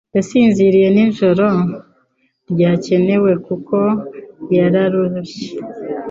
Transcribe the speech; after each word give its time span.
Yasinziriye 0.15 0.87
ijoro 1.09 1.45
ryakeye 2.51 3.15
kuko 3.45 3.77
yararushye. 4.57 5.45